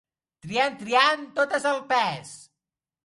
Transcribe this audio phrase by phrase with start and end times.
[0.45, 2.33] Triant, triant, totes al pes.